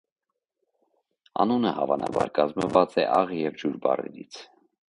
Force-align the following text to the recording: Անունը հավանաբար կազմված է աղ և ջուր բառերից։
Անունը 1.43 1.75
հավանաբար 1.81 2.33
կազմված 2.39 2.99
է 3.03 3.07
աղ 3.21 3.37
և 3.45 3.61
ջուր 3.65 3.81
բառերից։ 3.87 4.43